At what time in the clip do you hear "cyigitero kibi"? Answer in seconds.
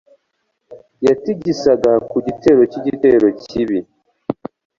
2.71-3.79